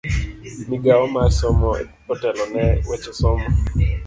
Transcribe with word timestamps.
Migao 0.69 1.05
mar 1.15 1.29
somo 1.39 1.69
otelone 2.11 2.65
weche 2.87 3.11
somo. 3.19 3.45